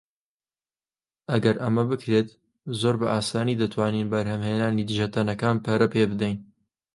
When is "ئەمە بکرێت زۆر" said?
1.63-2.95